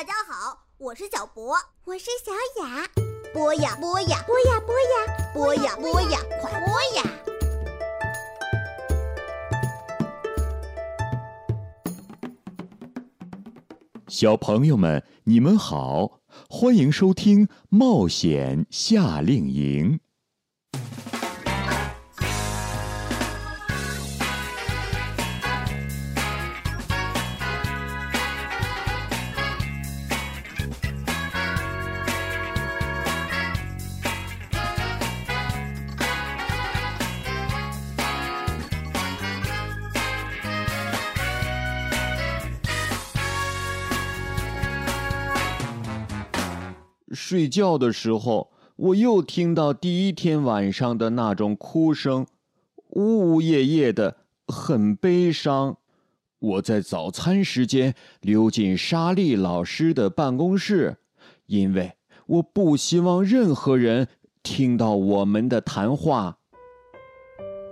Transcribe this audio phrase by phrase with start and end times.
[0.00, 2.32] 大家好，我是小博，我是小
[2.64, 2.88] 雅。
[3.34, 7.02] 播呀播呀，播呀播呀，播呀播呀，快播呀！
[14.08, 19.98] 小朋友们，你们好，欢迎收听《冒险夏令营》。
[47.22, 52.26] 睡觉的时候，我又听到第一天晚上的那种哭声，
[52.92, 54.16] 呜呜咽咽的，
[54.48, 55.76] 很悲伤。
[56.38, 60.96] 我在早餐时间溜进莎莉老师的办公室，
[61.44, 61.92] 因为
[62.26, 64.08] 我不希望任何人
[64.42, 66.38] 听到我们的谈话。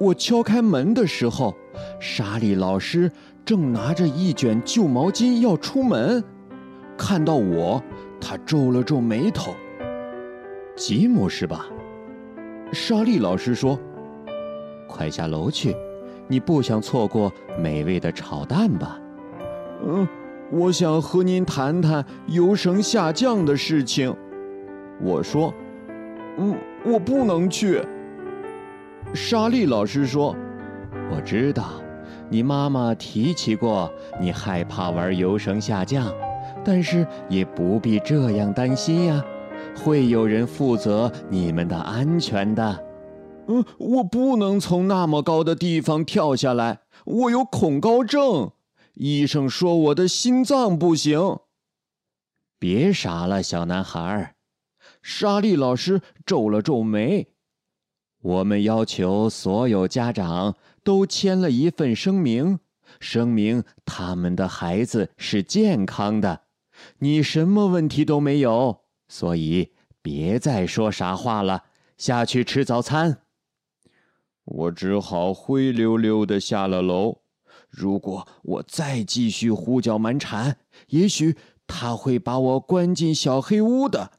[0.00, 1.54] 我敲开门的时候，
[2.00, 3.12] 莎莉老师
[3.44, 6.24] 正拿着一卷旧毛巾要出门，
[6.96, 7.82] 看到我。
[8.26, 9.54] 他皱了皱眉头。
[10.74, 11.66] 吉姆是吧？
[12.72, 13.78] 莎莉老师说
[14.88, 15.76] ：“快下楼去，
[16.26, 18.98] 你不想错过美味的炒蛋吧？”
[19.86, 20.08] 嗯，
[20.50, 24.12] 我想和您谈谈油绳下降的事情。
[25.02, 25.52] 我说
[26.38, 27.82] ：“嗯，我不能去。”
[29.12, 30.34] 莎莉老师说
[31.12, 31.72] ：“我知道，
[32.30, 36.10] 你妈妈提起过，你害怕玩油绳下降。”
[36.64, 39.24] 但是也不必这样担心呀，
[39.76, 42.84] 会有人负责你们的安全的。
[43.46, 48.52] 嗯，我不能从那么高的地方跳下来，我有恐高症。
[48.94, 51.38] 医生说我的心脏不行。
[52.58, 54.34] 别傻了，小男孩。
[55.02, 57.26] 莎莉老师皱了皱眉。
[58.22, 62.60] 我们要求所有家长都签了一份声明，
[63.00, 66.43] 声明他们的孩子是健康的。
[66.98, 71.64] 你什么问题都没有，所以别再说傻话了，
[71.96, 73.22] 下去吃早餐。
[74.44, 77.20] 我只好灰溜溜的下了楼。
[77.70, 80.58] 如果我再继续胡搅蛮缠，
[80.88, 81.36] 也许
[81.66, 84.12] 他会把我关进小黑屋的，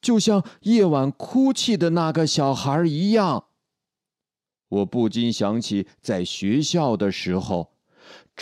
[0.00, 3.46] 就像夜晚哭泣的那个小孩一样。
[4.68, 7.71] 我不禁想起在学校的时候。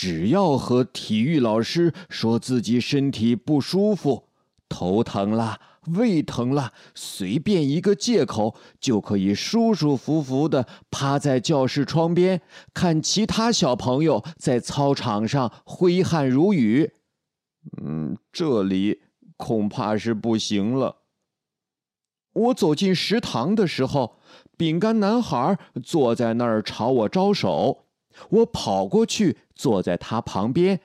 [0.00, 4.28] 只要和体育老师说自己身体不舒服、
[4.66, 12.40] 头疼了、胃疼了，随便一个借口，就可以舒舒服服的趴在教室窗边，
[12.72, 16.92] 看其他小朋友在操场上挥汗如雨。
[17.82, 19.02] 嗯，这里
[19.36, 20.96] 恐怕是不行了。
[22.32, 24.16] 我走进食堂的时候，
[24.56, 27.84] 饼干男孩坐在那儿朝我招手。
[28.30, 30.80] 我跑过去，坐在他旁边。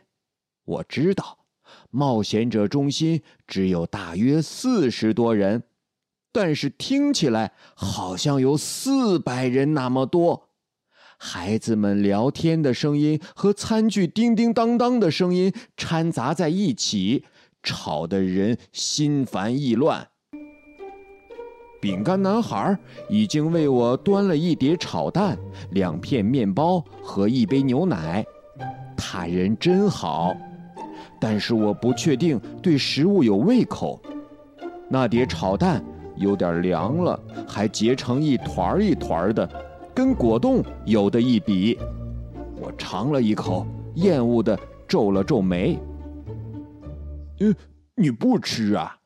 [0.65, 1.45] 我知道，
[1.89, 5.63] 冒险者中心只有大约四十多人，
[6.31, 10.49] 但是听起来好像有四百人那么多。
[11.17, 17.23] 孩子们聊天的声音和餐具叮叮当当的声音掺杂在一起，
[17.63, 20.09] 吵得人心烦意乱。
[21.85, 22.75] 饼干男孩
[23.07, 25.37] 已经为我端了一碟炒蛋、
[25.69, 28.25] 两片面包和一杯牛奶，
[28.97, 30.35] 他人真好。
[31.19, 34.01] 但是我不确定对食物有胃口。
[34.89, 35.85] 那碟炒蛋
[36.15, 39.47] 有点凉了，还结成一团一团的，
[39.93, 41.77] 跟果冻有的一比。
[42.59, 43.63] 我尝了一口，
[43.93, 45.79] 厌恶的皱了皱眉。
[47.41, 47.55] 嗯，
[47.93, 48.97] 你不吃啊？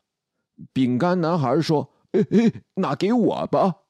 [0.71, 1.85] 饼干男孩说。
[2.11, 3.83] 嘿嘿，那给我吧。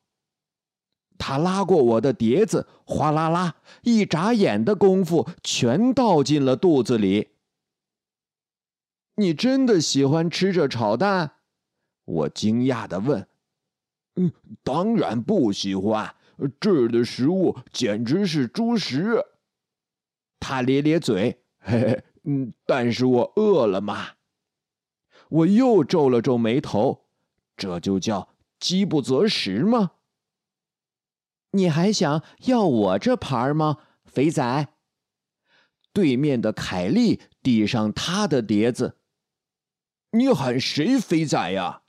[1.17, 7.29] 他拉过我的碟子，哗啦啦，一眨眼的功夫，全倒进了肚子里。
[9.15, 11.31] 你真的喜欢吃这炒蛋？
[12.05, 13.27] 我惊讶的问。
[14.15, 14.31] 嗯，
[14.63, 16.15] 当然不喜欢，
[16.59, 19.23] 这儿的食物简直是猪食。
[20.39, 24.11] 他咧咧嘴，嘿嘿，嗯，但是我饿了嘛。
[25.29, 27.08] 我又皱了皱眉头。
[27.59, 29.91] 这就叫饥不择食吗？
[31.51, 34.67] 你还想要我这盘吗，肥仔？
[35.91, 38.97] 对面的凯莉递上他的碟子。
[40.11, 41.81] 你喊谁肥仔呀？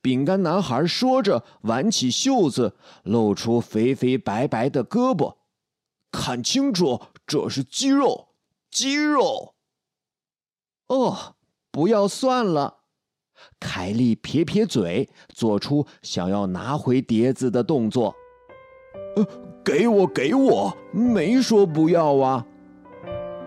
[0.00, 5.36] 饼干男孩说着，挽起袖子，露出肥肥白白的胳膊。
[6.10, 8.34] 看清楚，这是鸡肉，
[8.70, 9.56] 鸡肉。
[10.86, 11.36] 哦，
[11.70, 12.79] 不要算了。
[13.58, 18.14] 凯莉撇撇嘴，做出想要拿回碟子的动作。
[19.16, 19.26] 呃，
[19.64, 22.46] 给我，给我，没说不要啊！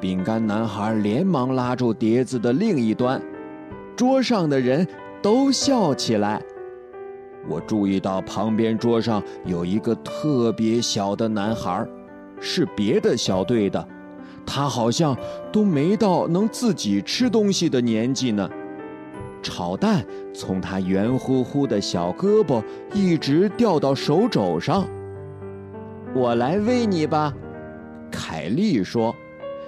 [0.02, 3.22] 饼干男孩连忙拉住碟子的另一端，
[3.96, 4.86] 桌上的人
[5.22, 6.42] 都笑起来。
[7.48, 11.86] 我注意到旁边桌上有一个特别小的男孩，
[12.40, 13.88] 是别的小队的，
[14.46, 15.16] 他好像
[15.52, 18.50] 都没到能自己吃东西的年纪呢。
[19.44, 20.04] 炒蛋
[20.34, 22.64] 从他圆乎乎的小胳膊
[22.94, 24.88] 一直掉到手肘上。
[26.16, 27.32] 我来喂你吧，
[28.10, 29.16] 凯莉说。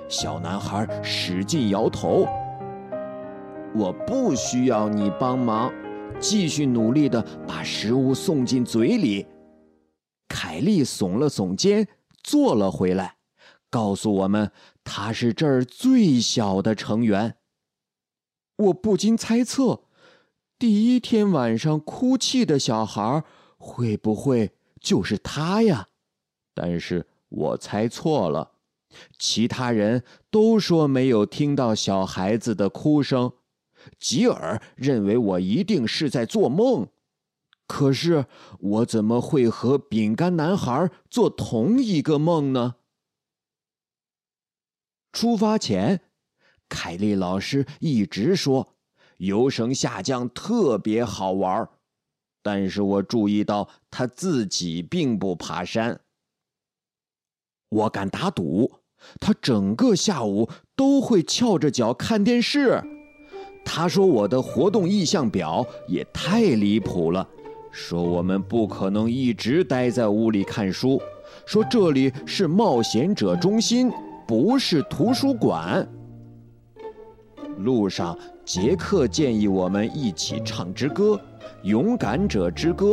[0.08, 2.28] 小男孩使劲摇头。
[3.76, 5.72] 我不需要你帮忙，
[6.20, 9.26] 继续努力的把食物送进嘴里。
[10.30, 11.88] 凯莉耸了耸肩，
[12.24, 13.16] 坐了回来，
[13.70, 14.52] 告诉我们
[14.84, 17.36] 他是这儿最小的成员。
[18.58, 19.84] 我不禁猜测，
[20.58, 23.24] 第一天晚上哭泣的小孩
[23.58, 25.88] 会不会就是他呀？
[26.54, 28.54] 但是我猜错了，
[29.20, 33.34] 其他人都说没有听到小孩子的哭声。
[34.00, 36.88] 吉尔认为我一定是在做梦，
[37.68, 38.26] 可是
[38.60, 42.76] 我怎么会和饼干男孩做同一个梦呢？
[45.12, 46.02] 出发前。
[46.68, 48.76] 凯莉老师一直说，
[49.18, 51.70] 游绳下降特别好玩儿
[52.42, 56.00] 但是我注意到他自己并不爬山。
[57.70, 58.72] 我敢打赌，
[59.20, 62.84] 他整个下午都会翘着脚看电视。
[63.66, 67.28] 他说我的活动意向表也太离谱了，
[67.72, 71.02] 说我们不可能一直待在屋里看书，
[71.48, 73.92] 说这里是冒险者中心，
[74.28, 75.88] 不是图书馆。
[77.58, 81.14] 路上，杰克建议我们一起唱支歌，
[81.64, 82.88] 《勇敢者之歌》。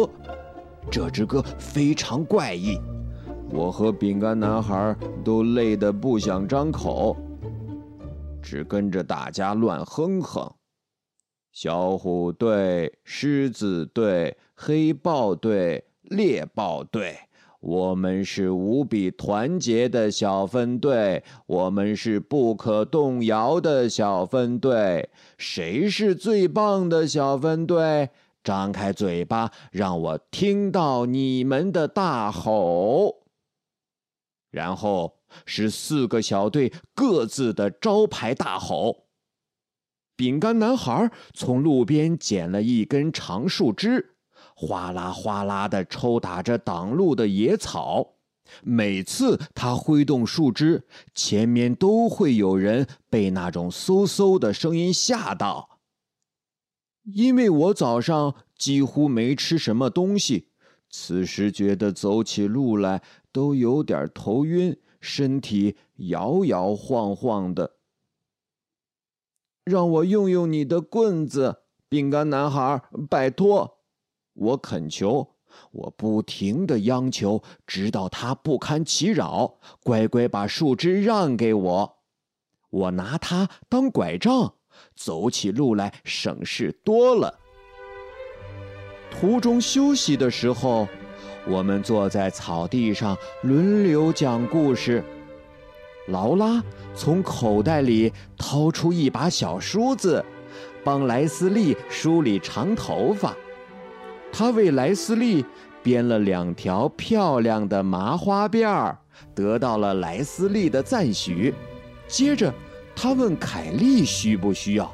[0.91, 2.79] 这支歌非常怪异，
[3.51, 7.17] 我和饼干男孩都累得不想张口，
[8.43, 10.53] 只跟着大家乱哼哼。
[11.53, 17.17] 小虎队、狮子队、黑豹队、猎豹队。
[17.63, 25.11] 我们是无比团结的小分队，我们是不可动摇的小分队。
[25.39, 28.11] 谁是最棒的小分队？
[28.43, 33.23] 张开嘴巴，让我听到你们的大吼。
[34.51, 39.05] 然后是四个小队各自的招牌大吼。
[40.17, 44.12] 饼干男孩从路边捡了一根长树枝。
[44.55, 48.15] 哗啦哗啦地抽打着挡路的野草，
[48.63, 55.81] 每次他挥动树枝，前面都会有人被那种嗖嗖的声音吓到。
[57.05, 60.51] 因为我早上几乎没吃什么东西，
[60.89, 63.03] 此时觉得走起路来
[63.33, 67.77] 都有点头晕，身体摇摇晃晃的。
[69.65, 73.79] 让我用用你的棍子，饼干男孩，拜托。
[74.35, 75.29] 我恳求，
[75.71, 81.99] 我不停的央求，直到他不堪其扰，乖乖把树枝让给我。
[82.71, 84.55] 我拿它当拐杖，
[84.97, 87.39] 走起路来省事多了。
[89.11, 90.89] 途中休息的时候，
[91.47, 95.05] 我们坐在草地上轮流讲故事。
[96.09, 96.65] 劳拉
[96.97, 100.25] 从口袋里掏出一把小梳子，
[100.83, 103.37] 帮莱斯利梳理长头发。
[104.33, 105.45] 他为莱斯利
[105.83, 108.99] 编了两条漂亮的麻花辫儿，
[109.35, 111.55] 得到了莱斯利的赞许。
[112.09, 112.53] 接着，
[112.97, 114.93] 他问凯莉需不需要，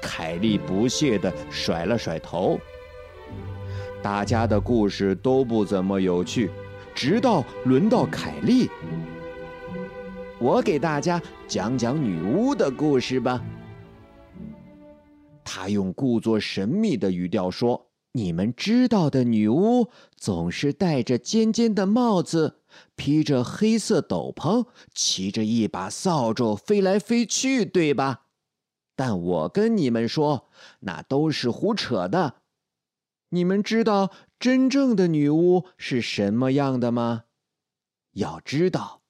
[0.00, 2.58] 凯莉不屑地甩了甩头。
[4.02, 6.50] 大家的故事都不怎么有趣，
[6.94, 8.70] 直到轮到凯莉。
[10.38, 13.42] 我给大家讲讲女巫的故事吧。
[15.44, 17.89] 他用故作神秘的语调说。
[18.12, 22.60] 你们知道的女巫总是戴着尖尖的帽子，
[22.96, 28.22] 披着黑色斗篷，骑着一把扫帚飞来飞去，对吧？
[28.96, 30.50] 但我跟你们说，
[30.80, 32.42] 那都是胡扯的。
[33.30, 37.26] 你们知道真正的女巫是什么样的吗？
[38.14, 39.02] 要知道，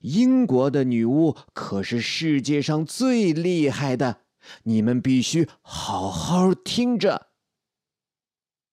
[0.00, 4.22] 英国的女巫可是世界上最厉害的。
[4.64, 7.27] 你们必须好好听着。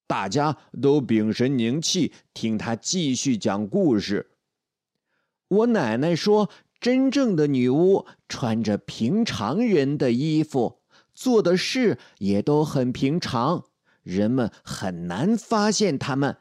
[0.07, 4.31] 大家都屏神凝气，听他继续讲故事。
[5.47, 10.81] 我奶奶说，真正的女巫穿着平常人的衣服，
[11.13, 13.65] 做的事也都很平常，
[14.03, 16.37] 人们很难发现他们。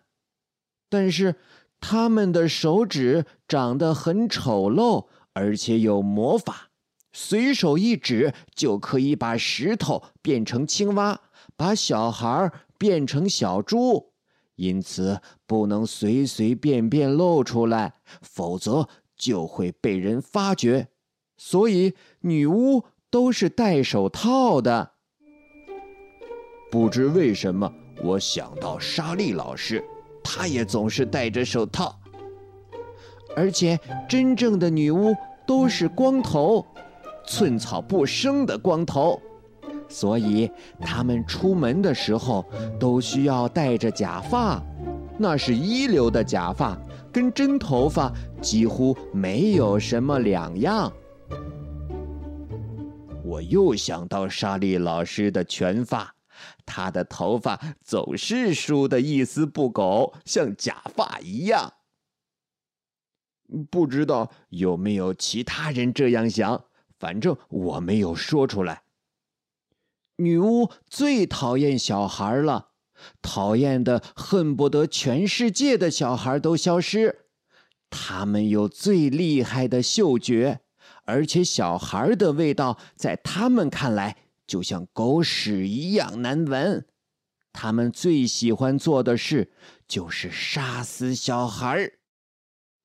[0.90, 1.36] 但是
[1.80, 6.70] 他们的手指长得很丑陋，而且有魔法，
[7.12, 11.20] 随手一指就可以把石头变成青蛙，
[11.56, 14.12] 把小孩变成小猪。
[14.56, 20.86] 因此不能随随便便露出来，否则就会被人发觉。
[21.36, 24.92] 所以女巫都是戴手套的。
[26.70, 29.84] 不知为什么，我想到莎莉老师，
[30.22, 31.98] 她也总是戴着手套。
[33.36, 33.76] 而且
[34.08, 35.12] 真正的女巫
[35.44, 36.64] 都是光头，
[37.26, 39.20] 寸草不生的光头，
[39.88, 40.50] 所以
[40.80, 42.44] 他们出门的时候
[42.78, 44.62] 都需要戴着假发，
[45.18, 46.78] 那是一流的假发，
[47.12, 50.92] 跟真头发几乎没有什么两样。
[53.24, 56.14] 我又想到莎莉老师的全发，
[56.66, 61.72] 她的头发总是梳得一丝不苟，像假发一样。
[63.70, 66.64] 不知道有没有其他人这样想，
[66.98, 68.83] 反正我没有说出来。
[70.16, 72.68] 女巫最讨厌小孩了，
[73.22, 77.26] 讨厌的恨不得全世界的小孩都消失。
[77.90, 80.60] 他们有最厉害的嗅觉。
[81.06, 84.16] 而且小孩的味道在他们看来
[84.46, 86.86] 就像狗屎一样难闻。
[87.52, 89.52] 他们最喜欢做的事
[89.86, 91.92] 就是杀死小孩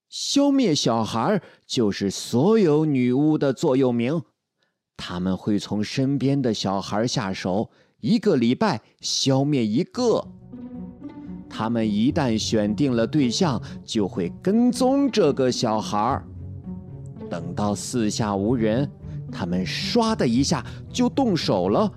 [0.09, 4.21] 消灭小孩就是所有女巫的座右铭。
[5.01, 7.69] 他们会从身边的小孩下手，
[8.01, 10.27] 一个礼拜消灭一个。
[11.49, 16.21] 他们一旦选定了对象，就会跟踪这个小孩
[17.29, 18.91] 等到四下无人，
[19.31, 21.89] 他们唰的一下就动手了。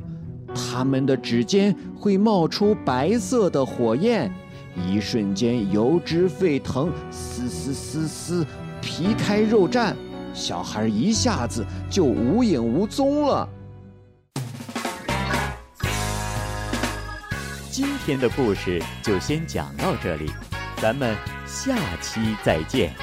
[0.54, 4.32] 他们的指尖会冒出白色的火焰，
[4.76, 8.46] 一瞬间油脂沸腾，嘶嘶嘶嘶，
[8.80, 9.92] 皮开肉绽，
[10.34, 13.48] 小孩一下子就无影无踪了。
[17.70, 20.30] 今天的故事就先讲到这里，
[20.76, 22.94] 咱们下期再见。